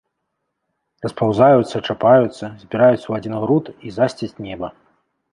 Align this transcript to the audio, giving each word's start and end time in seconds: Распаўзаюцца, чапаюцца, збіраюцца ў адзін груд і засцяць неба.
Распаўзаюцца, 1.05 1.81
чапаюцца, 1.87 2.45
збіраюцца 2.61 3.01
ў 3.07 3.13
адзін 3.19 3.35
груд 3.43 3.65
і 3.89 3.93
засцяць 3.99 4.39
неба. 4.47 4.67